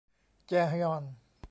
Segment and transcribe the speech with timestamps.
[0.47, 1.03] แจฮยอน